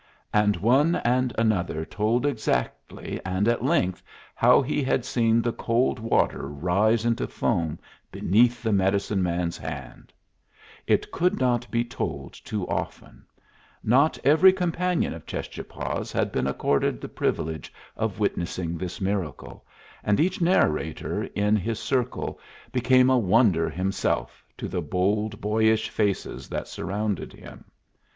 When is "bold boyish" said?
24.81-25.89